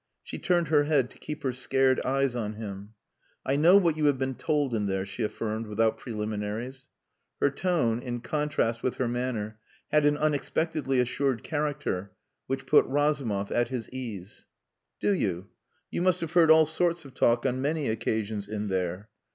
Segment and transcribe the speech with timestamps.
[0.23, 2.95] She turned her head to keep her scared eyes on him.
[3.45, 6.89] "I know what you have been told in there," she affirmed, without preliminaries.
[7.39, 9.59] Her tone, in contrast with her manner,
[9.91, 12.13] had an unexpectedly assured character
[12.47, 14.47] which put Razumov at his ease.
[14.99, 15.49] "Do you?
[15.91, 19.07] You must have heard all sorts of talk on many occasions in there."